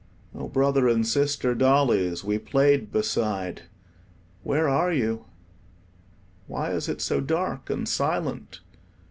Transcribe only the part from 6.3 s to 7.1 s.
Why is it